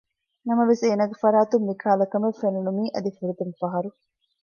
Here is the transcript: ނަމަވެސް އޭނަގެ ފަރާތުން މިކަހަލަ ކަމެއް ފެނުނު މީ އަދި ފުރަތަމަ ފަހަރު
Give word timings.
ނަމަވެސް 0.47 0.83
އޭނަގެ 0.85 1.15
ފަރާތުން 1.23 1.65
މިކަހަލަ 1.67 2.05
ކަމެއް 2.13 2.39
ފެނުނު 2.41 2.71
މީ 2.77 2.85
އަދި 2.93 3.11
ފުރަތަމަ 3.17 3.53
ފަހަރު 3.61 3.89